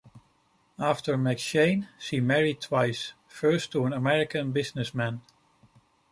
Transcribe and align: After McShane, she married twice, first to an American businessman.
After 0.79 1.15
McShane, 1.15 1.87
she 1.99 2.19
married 2.19 2.59
twice, 2.59 3.13
first 3.27 3.71
to 3.73 3.85
an 3.85 3.93
American 3.93 4.51
businessman. 4.51 5.21